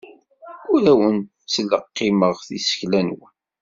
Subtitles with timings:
[0.73, 3.33] Ur awen-ttleqqimeɣ isekla-nwen.